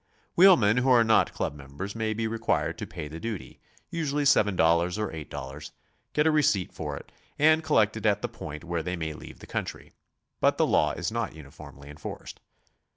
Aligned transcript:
Wheelmen 0.35 0.77
who 0.79 0.89
are 0.89 1.03
not 1.03 1.31
club 1.31 1.53
members 1.53 1.95
may 1.95 2.15
be 2.15 2.25
required 2.27 2.79
to 2.79 2.87
pay 2.87 3.07
the 3.07 3.19
duty, 3.19 3.59
usually 3.91 4.23
$7 4.23 4.49
or 4.57 5.11
$8, 5.11 5.71
get 6.13 6.25
a 6.25 6.31
receipt 6.31 6.73
for 6.73 6.97
it, 6.97 7.11
and 7.37 7.63
col 7.63 7.77
lect 7.77 7.95
it 7.95 8.07
at 8.07 8.23
the 8.23 8.27
point 8.27 8.63
where 8.63 8.81
they 8.81 8.95
may 8.95 9.13
leave 9.13 9.37
the 9.41 9.45
Country, 9.45 9.91
but 10.39 10.57
the 10.57 10.65
law 10.65 10.93
is 10.93 11.11
not 11.11 11.35
uniformly 11.35 11.87
enforced. 11.87 12.39